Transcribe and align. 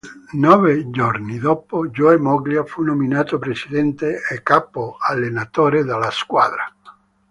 Nove 0.47 0.89
giorni 0.89 1.37
dopo, 1.37 1.89
Joe 1.89 2.17
Moglia 2.17 2.63
fu 2.63 2.81
nominato 2.81 3.37
presidente 3.37 4.21
e 4.31 4.41
capo-allenatore 4.41 5.83
della 5.83 6.09
squadra. 6.09 6.65